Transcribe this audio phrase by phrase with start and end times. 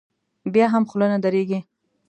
[0.53, 1.59] بیا هم خوله نه درېږي.